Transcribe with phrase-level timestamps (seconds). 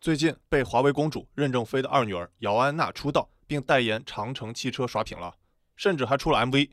[0.00, 5.34] 最近被华为公主任正非的二女儿姚安娜出道，并代言长城汽车刷屏了，
[5.74, 6.70] 甚至还出了 MV。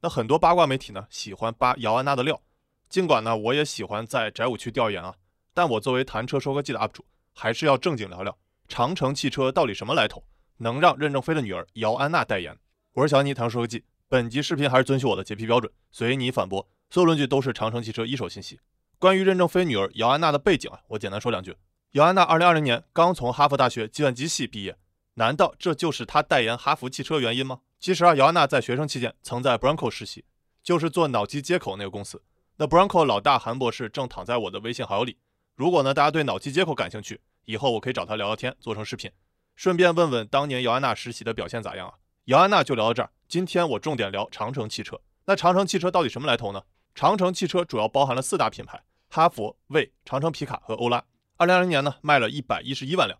[0.00, 2.42] 那很多八卦媒体呢喜欢扒姚安娜的料，
[2.88, 5.14] 尽管呢我也喜欢在宅舞区调研啊，
[5.54, 8.36] 但我作为谈车收割机的 UP 主，还是要正经聊聊
[8.66, 10.24] 长城汽车到底什么来头，
[10.56, 12.58] 能让任正非的女儿姚安娜代言。
[12.94, 18.58] 我是小尼谈车收割机，本集视频还是遵循我的洁癖标准，随你反驳，所有论据都是长城汽车一手信息。
[18.98, 21.54] 关于任正非女儿姚安娜的背景啊，我简单说两句。
[21.94, 24.76] 姚安娜二零二零年刚从哈佛大学计算机系毕业，
[25.14, 27.62] 难道这就是她代言哈弗汽车原因吗？
[27.80, 30.24] 其实啊，姚安娜在学生期间曾在 Bronco 实习，
[30.62, 32.22] 就是做脑机接口那个公司。
[32.58, 35.18] 那 Bronco 老大韩博士正躺在我的微信好友里。
[35.56, 39.10] 如果呢大家对脑机接口感兴趣，以后我可以找他聊聊天，做成视频，
[39.56, 41.94] 顺便问问当年姚安娜实习的表现咋样啊？
[42.26, 43.10] 姚安娜就聊到这儿。
[43.26, 45.00] 今天我重点聊长城汽车。
[45.24, 46.62] 那长城汽车到底什么来头呢？
[46.94, 51.02] 长城汽车主要包含了四大品牌：哈弗、魏、长城皮卡和欧拉。
[51.40, 53.18] 二零二零年呢，卖了一百一十一万辆，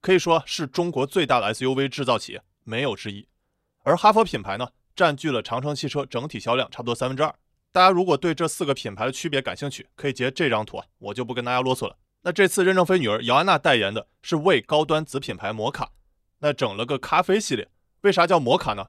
[0.00, 3.28] 可以说是中国最大的 SUV 制造企业，没有之一。
[3.84, 7.32] 而哈弗品牌呢，占据了长城汽车整体销量差不多三分之二。
[7.70, 11.96] 大家如果对这四个品牌的区别感兴趣，可以截这张图啊，我就不跟大家啰嗦了。
[12.22, 15.92] 那这次任正非女儿姚安娜代言的是为高端子品牌摩卡，
[16.40, 17.70] 那整了个咖啡系列。
[18.00, 18.88] 为啥叫摩卡呢？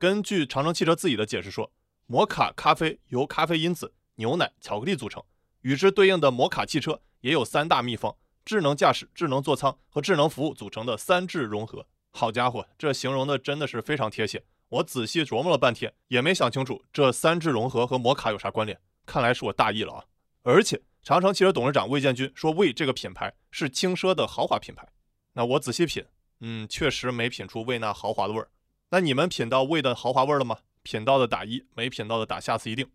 [0.00, 1.72] 根据长城汽车自己的解释说，
[2.06, 5.22] 摩卡咖啡由咖啡因子、牛奶、巧克力组成，
[5.60, 7.00] 与之对应的摩卡汽车。
[7.22, 8.14] 也有三大秘方：
[8.46, 11.84] 智能驾驶、智能座舱和智能服务组成的三智融合。
[12.12, 14.44] 好家伙，这形容的真的是非常贴切。
[14.68, 18.80] 我仔细琢磨了半天，也没想清楚这三智融合和摩卡有啥关联。
[19.04, 20.04] 看来是我大意了啊！
[20.44, 24.86] 而且长城汽车董事长魏建军说，魏这个品牌是轻奢的豪华品牌。
[25.32, 26.04] 那我仔细品，
[26.38, 28.48] 嗯，确实没品出魏那豪华的味儿。
[28.90, 30.58] 那你们品到魏的豪华味儿了吗？
[30.84, 32.88] 品到的打一，没品到的打下次一定。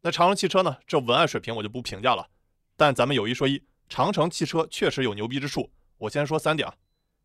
[0.00, 0.78] 那长城汽车呢？
[0.84, 2.28] 这文案水平我就不评价了。
[2.76, 3.62] 但咱们有一说一。
[3.88, 6.74] 长城汽车确实有牛逼之处，我先说三点啊。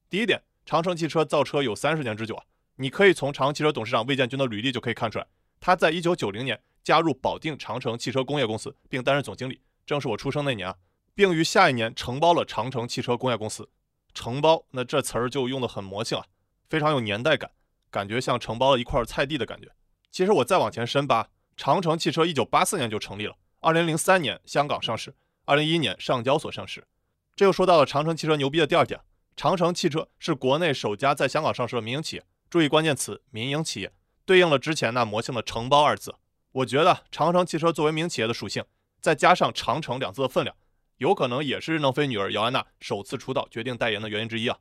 [0.09, 2.43] 第一点，长城汽车造车有三十年之久啊，
[2.75, 5.27] 你可以从长城汽车董事长魏建军的履历就可以看出来，
[5.59, 10.75] 他在一九九零年加入保定长城汽车工业公司，并担任总经理，正是我出生那年啊，
[11.15, 13.69] 并于下一年承包了长城汽车工业公司。
[14.13, 16.25] 承包，那这词儿就用的很魔性啊，
[16.69, 17.51] 非常有年代感，
[17.89, 19.69] 感觉像承包了一块菜地的感觉。
[20.11, 25.15] 其实我再往前深扒，长城汽车一九八四年就成立了，二零零三年香港上市。
[25.51, 26.87] 二零一一年上交所上市，
[27.35, 29.01] 这又说到了长城汽车牛逼的第二点。
[29.35, 33.91] 长城汽车是国内首家在香港上市的民营企业，注意关键词民营企业，
[34.25, 36.15] 对应了之前那魔性的承包二字。
[36.53, 38.63] 我觉得长城汽车作为民营企业的属性，
[39.01, 40.55] 再加上长城两字的分量，
[40.99, 44.57] 有可能也是任正非女儿姚安娜首次出道决定代言的原因之一啊。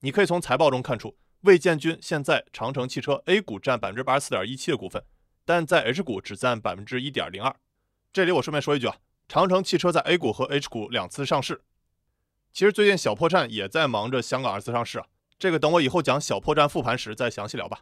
[0.00, 5.02] 你可以从财报中看出，魏建军现在长城汽车 A 股占百分之八十四点一七的股份，
[5.46, 7.56] 但在 H 股只占百分之一点零二。
[8.12, 8.98] 这里我顺便说一句啊。
[9.28, 11.60] 长城汽车在 A 股和 H 股两次上市，
[12.50, 15.06] 其实最近小破站也在忙着香港二次上市啊。
[15.38, 17.80] 这个等我以后讲小破站复盘时再详细聊吧。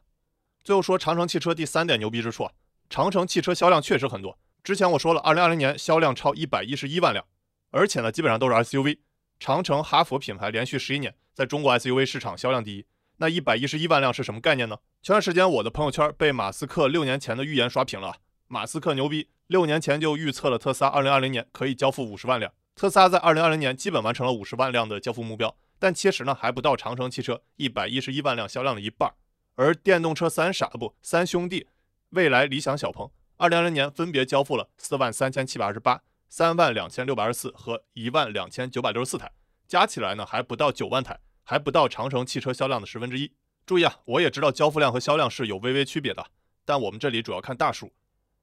[0.64, 2.52] 最后说长城汽车第三点牛逼之处啊，
[2.90, 4.36] 长城汽车销量确实很多。
[4.64, 7.24] 之前我说了，二零二零年销量超一百一十一万辆，
[7.70, 8.98] 而且呢基本上都是 SUV。
[9.38, 12.84] 长城哈弗品牌连续十一年在中国 SUV 市场销量第一。
[13.18, 14.76] 那一百一十一万辆是什么概念呢？
[15.00, 18.16] 前段时间我的朋友圈被马斯克六年前的预言刷屏了。
[18.48, 19.28] 马斯克牛逼。
[19.48, 29.14] 六年前就预测了特斯拉2020年可以交付五十万辆，特斯拉在2020年基本完成了五十万辆的交付目标，但其实呢还不到长城汽车一百一十一万辆销量的一半。
[29.54, 31.68] 而电动车三傻不三兄弟，
[32.10, 33.08] 蔚来、理想、小鹏
[33.38, 39.30] ，2020年分别交付了四万三千七百二十八、三万两千六百二十四和一万两千九百六十四台，
[39.68, 43.30] 加起来呢还不到九万台，还不到长城汽车销量的十分之一。
[43.64, 46.26] 注意啊，我也知道交付量和销量是有微微区别的，
[46.64, 47.92] 但我们这里主要看大数。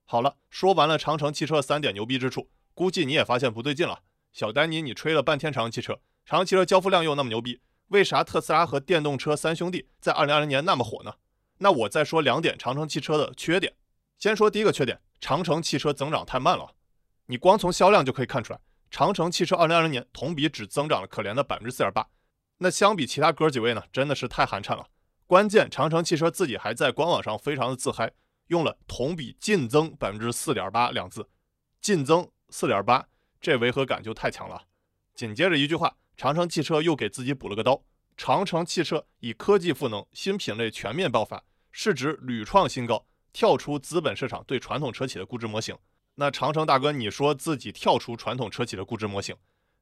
[0.05, 4.01] 好了，说完了长城汽车三点牛逼之处，估计你也发现不对劲了。
[4.31, 11.13] 小丹尼，你吹了半天长城汽车，长城汽车交付量又那么牛逼，为啥特斯拉和电动车三兄弟在二零二零年那么火呢？
[11.59, 13.73] 那我再说两点长城汽车的缺点。
[14.17, 16.75] 先说第一个缺点，长城汽车增长太慢了。
[17.27, 18.59] 你光从销量就可以看出来，
[18.91, 22.07] 长城汽车二零二零年同比只增长了可怜的百分之四点八。
[22.57, 24.87] 那相比其他哥几位呢，真的是太寒碜了。
[25.27, 28.11] 关键长城汽车自己还在官网上非常的自嗨。
[28.53, 31.27] 用了同比净增百分之四点八两字，
[31.81, 33.03] 净增四点八，
[33.41, 34.61] 这违和感就太强了。
[35.15, 37.83] 紧接着一句话，长城汽车又给自己补了个刀。
[38.15, 45.75] 长城汽车以科技赋能，新品类全面爆发，市值屡创新高，跳出资本市场对传统车企的估值模型。
[46.13, 49.35] 那长城大哥，你说自己跳出传统车企的估值模型，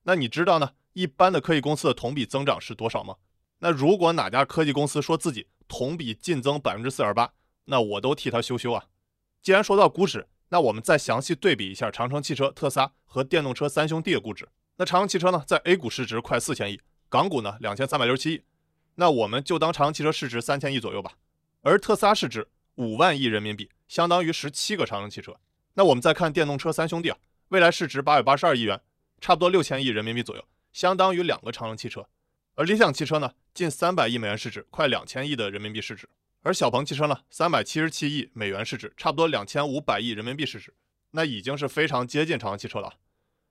[0.03, 0.71] 那你知道呢？
[0.93, 3.17] 一般的科技公司的同比增长是多少吗？
[3.59, 7.33] 那如果哪家科技公司说自己同比净增百分之四点八？
[7.65, 8.85] 那我都替他羞羞啊！
[9.41, 14.47] 既然说到估值，那我们再详细对比一下长城汽车、特斯拉和电动车三兄弟的估值。
[14.77, 16.79] 那长城汽车呢，在 A 股市值快四千亿
[17.09, 18.43] 港股呢两千三百六十七亿，
[18.95, 21.13] 那我们就当长城汽车市值三千亿左右吧。
[21.61, 25.35] 而特斯拉市值五万亿人民币，相当于十七个长城汽车。
[25.75, 27.17] 那我们再看电动车三兄弟啊，
[27.49, 28.81] 未来市值八百八十二亿元，
[29.19, 30.43] 差不多六千亿人民币左右，
[30.73, 32.07] 相当于两个长城汽车。
[32.55, 36.09] 而理想汽车呢，近三百亿美元市值，快两千亿的人民币市值。
[36.43, 40.73] 而小鹏汽车呢，三百七十七亿美元市值，差不多两千五百亿人民币市值，
[41.11, 42.95] 那已经是非常接近长城汽车了。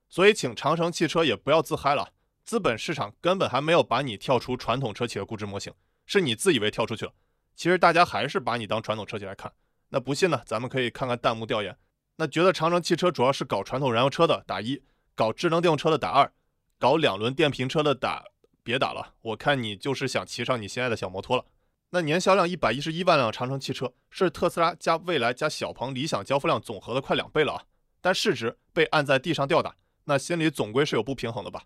[0.09, 2.11] 所以，请长城汽车也不要自嗨了，
[2.43, 5.73] 资本市场根本还没有把你跳出传统车企的估值模型，
[6.05, 7.13] 是你自以为跳出去了。
[7.55, 9.53] 其实大家还是把你当传统车企来看。
[9.87, 11.77] 那不信呢，咱们可以看看弹幕调研。
[12.17, 14.83] 那觉得长城汽车主要是搞传统燃油车的打一，
[15.15, 16.29] 搞智能电动车的打二，
[16.77, 18.25] 搞两轮电瓶车的打
[18.63, 19.13] 别打了。
[19.21, 21.45] 我看你就是想骑上你心爱的小摩托了。
[21.93, 27.63] 那年销量一百一十一万辆长城汽车是特斯拉加蔚来加小鹏、理想交付量总和的快两倍了啊！
[27.99, 31.63] 但市值被按在地上吊打，那心里总归是有不平衡的吧？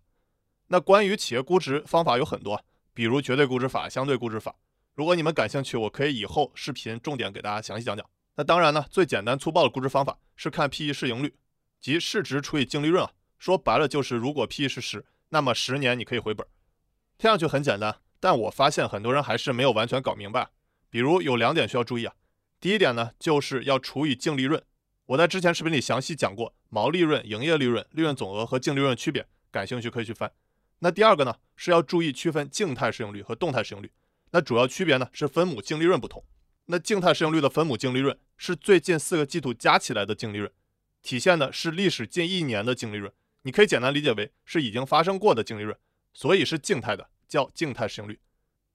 [0.68, 2.60] 那关于企业估值方法有很多，
[2.92, 4.56] 比如绝对估值法、相对估值法。
[4.96, 8.04] 如果你们感兴趣，我可以以后视频重点给大家详细讲讲。
[8.34, 11.36] 那当然呢，最简单粗暴的估值方法是看 P/E 市盈率，
[11.80, 13.12] 即市值除以净利润啊。
[13.38, 16.48] 说白了就是，如果 P/E 是十，那么十年你可以回本。
[17.20, 17.96] 听上去很简单。
[18.20, 20.50] 但我发现很多人还是没有完全搞明白，
[20.90, 22.14] 比如有两点需要注意啊。
[22.60, 24.64] 第一点呢，就是要除以净利润。
[25.08, 30.32] 我在之前视频里详细讲过毛利润、营业利润、利润总额和净利润的区别，感兴趣可以去翻。
[30.80, 33.92] 那第二个呢，是要注意区分静态市盈率和动态市盈率。
[34.32, 36.24] 那主要区别呢是分母净利润不同。
[36.66, 40.52] 那静态市盈率的分母净利润是最近四个季度加起来的净利润，
[41.04, 43.14] 体现的是历史近一年的净利润。
[43.44, 45.78] 你可以简单理解为是已经发生过的净利润，
[46.14, 47.10] 所以是静态的。
[47.28, 48.20] 叫静态市盈率，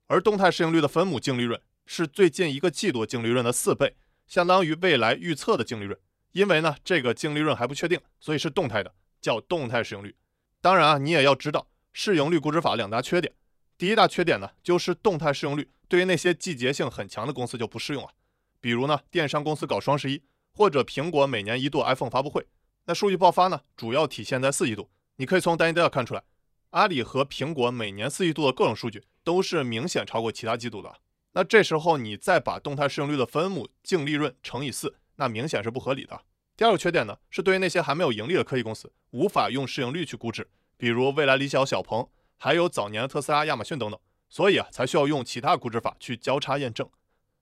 [0.07, 5.99] 而动态市盈率的分母净利润是最近一个季度净利润的四倍，相当于未来预测的净利润。
[6.33, 10.15] 因为呢，这个净利润还不确定，所以是动态的，叫动态市盈率。
[10.61, 13.35] 当然啊，你也要知道市盈率估值法两大缺点。
[13.77, 18.13] 第一大缺点呢，就是动态市盈率对于那些季节性很强的公司就不适用啊。
[18.61, 20.23] 比如呢，电商公司搞双十一，
[20.53, 22.47] 或者苹果每年一度 iPhone 发布会，
[22.85, 24.89] 那数据爆发呢，主要体现在四季度。
[25.17, 26.23] 你可以从单一资料看出来。
[26.71, 31.01] 阿里和苹果每年四季度的各种数据都是明显超过其他季度的，
[31.33, 36.23] 那这时候你再把动态市盈率的分母净利润乘以四，那明显是不合理的。
[36.57, 46.89] 第二个缺点呢，是对于那些还没有盈利的科技公司，无法用市盈率去估值，比如蔚来、理想、小鹏，还有早年的特斯拉、亚马逊等等，所以啊，才需要用其他估值法去交叉验证。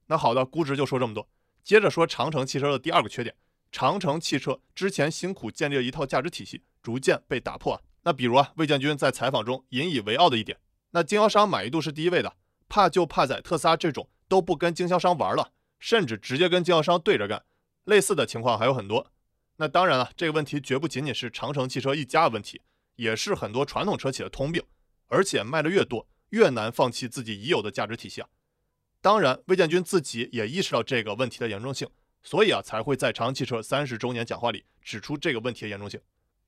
[0.07, 1.29] 那好的，估值就说这么多，
[1.63, 3.35] 接着说长城汽车的第二个缺点，
[3.71, 7.83] 长城汽车之前辛苦建立了一套价值体系，逐渐被打破。
[8.09, 10.59] 那比如啊，魏建军在采访中引以为傲的一点，
[10.93, 17.45] 那经销商满意度是第一位的，怕就怕在特斯拉这种都不跟经销商玩了，甚至直接跟经销商对着干，
[17.85, 19.13] 类似的情况还有很多。
[19.57, 22.63] 那当然了，这个问题绝不仅仅是长城汽车一家的问题，
[22.97, 24.65] 也是很多传统车企的通病。
[25.09, 28.29] 而且卖的越多，越难放弃自己已有的价值体系啊。
[29.03, 31.87] 当然，魏建军自己也意识到这个问题的严重性，
[32.23, 36.01] 所以啊，才会在长城汽车三十周年讲话里指出这个问题的严重性。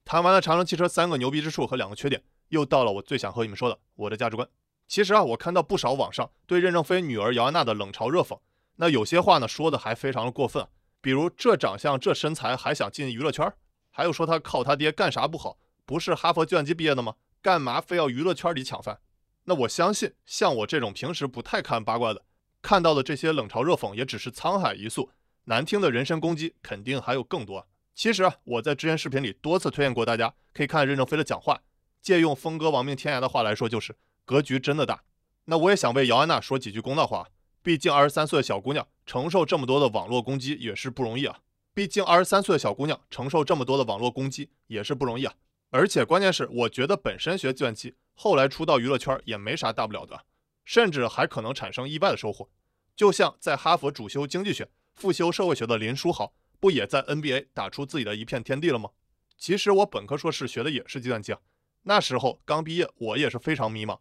[0.05, 4.49] 谈完了长城汽车三个牛逼之处和两个缺点，又到了我最想和你们说的我的价值观。
[4.89, 8.41] 其实啊，我看到不少网上对任正非女儿姚安娜的冷嘲热讽，
[8.77, 10.67] 那有些话呢说的还非常的过分，
[11.01, 13.53] 比如这长相这身材还想进娱乐圈，
[13.91, 17.15] 还有说他靠他爹干啥不好，不是哈佛计算机毕业的吗？
[17.41, 18.99] 干嘛非要娱乐圈里抢饭？
[19.45, 22.25] 那我相信像我这种平时不太看八卦的，
[22.61, 25.11] 看到的这些冷嘲热讽也只是沧海一粟，
[25.45, 27.67] 难听的人身攻击肯定还有更多。
[27.95, 31.61] 其实啊，我在之前视频里多次推荐过大家，可以看任正非的讲话。
[32.01, 33.95] 借用峰哥亡命天涯的话来说，就是
[34.25, 35.03] 格局真的大。
[35.45, 37.29] 那我也想为姚安娜说几句公道话，
[37.63, 41.41] 毕竟二十三岁的小姑娘承受这么多的网络攻击也是不容易啊。
[41.75, 45.35] 毕竟二十三岁的小姑娘承受这么多的网络攻击也是不容易啊。
[45.69, 50.25] 而且关键是，我觉得本身学计算机，后来出到娱乐圈也没啥大不了的，
[50.65, 52.49] 甚至还可能产生意外的收获。
[52.97, 56.33] 就像在哈佛主修经济学、副修社会学的林书豪。
[56.61, 58.91] 不也在 NBA 打出自己的一片天地了吗？
[59.39, 61.41] 其实我本科硕士学的也是计算机啊。
[61.85, 63.99] 那时候刚毕业，我也是非常迷茫，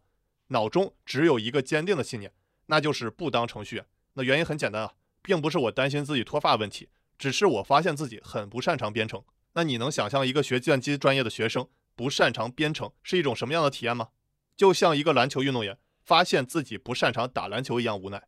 [0.48, 2.30] 脑中只有一个坚定的信念，
[2.66, 3.86] 那就是不当程序员。
[4.12, 9.24] 那原因很简单啊，并不是我担心自己脱发问题，只是我发现自己很不擅长编程。
[9.54, 14.10] 那你能想象一个学计算机专业的学生不擅长编程是一种什么样的体验吗？
[14.54, 18.22] 就像一个篮球运动员发现自己不擅长打篮球一样无奈。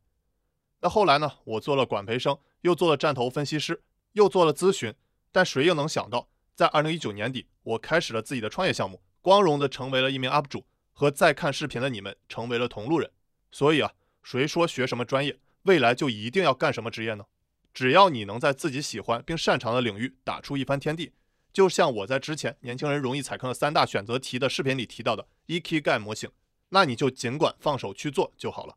[0.80, 1.30] 那后来呢？
[1.44, 3.82] 我做了管培生，又做了站投分析师。
[4.12, 4.94] 又做了咨询，
[5.30, 13.10] 但谁又能想到，在二零一九年底，我开始了自己的创业项目，光荣的成为了一名 UP 主，和在看视频的你们成为了同路人。
[13.50, 13.92] 所以啊，
[14.22, 17.24] 谁说学什么专业，未来就一定要干什么职业呢？
[17.72, 21.12] 只要你能在自己喜欢并擅长的领域打出一番天地，
[21.52, 26.30] 就像我在之前年轻人容易踩坑的三大选择题的视频里提到的 EQ 盖模型，
[26.68, 28.76] 那你就尽管放手去做就好了。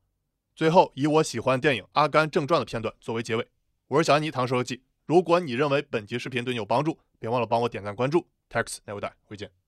[0.55, 3.45] 最后，以我喜欢电影《阿甘正传》的片段作为结尾。
[3.87, 4.81] 我是小安妮，唐说记。
[5.05, 8.27] 如果你认为本集视频对你有帮助，别忘了帮我点赞关注。
[8.49, 9.64] Tax never die，，回见。